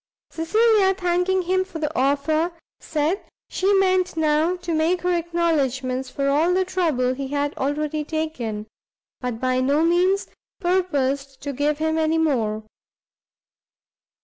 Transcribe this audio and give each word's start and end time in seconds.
Cecilia, 0.31 0.95
thanking 0.95 1.43
him 1.43 1.63
for 1.63 1.77
the 1.77 1.95
offer, 1.95 2.53
said 2.79 3.23
she 3.49 3.71
meant 3.73 4.17
now 4.17 4.55
to 4.55 4.73
make 4.73 5.01
her 5.03 5.13
acknowledgments 5.13 6.09
for 6.09 6.27
all 6.27 6.55
the 6.55 6.65
trouble 6.65 7.13
he 7.13 7.27
had 7.27 7.55
already 7.55 8.03
taken, 8.03 8.65
but 9.19 9.39
by 9.39 9.59
no 9.61 9.83
means 9.83 10.25
purposed 10.59 11.39
to 11.43 11.53
give 11.53 11.77
him 11.77 11.99
any 11.99 12.17
more. 12.17 12.63